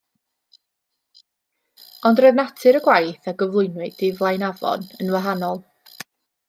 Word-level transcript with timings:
Ond 2.11 2.21
roedd 2.25 2.39
natur 2.39 2.81
y 2.81 2.83
gwaith 2.89 3.31
a 3.33 3.37
gyflwynwyd 3.43 4.05
i 4.09 4.13
Flaenafon 4.23 4.93
yn 5.03 5.17
wahanol. 5.19 5.63